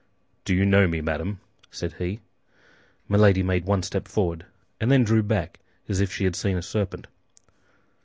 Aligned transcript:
"Do 0.45 0.55
you 0.55 0.65
know 0.65 0.87
me, 0.87 0.99
madame?" 0.99 1.41
said 1.69 1.93
he. 1.99 2.21
Milady 3.07 3.43
made 3.43 3.65
one 3.65 3.83
step 3.83 4.07
forward, 4.07 4.47
and 4.79 4.89
then 4.91 5.03
drew 5.03 5.21
back 5.21 5.59
as 5.87 6.01
if 6.01 6.11
she 6.11 6.23
had 6.23 6.35
seen 6.35 6.57
a 6.57 6.63
serpent. 6.63 7.05